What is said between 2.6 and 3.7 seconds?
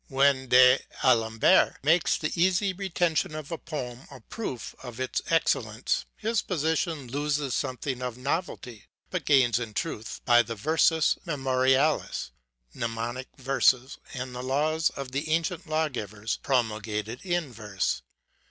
retention of a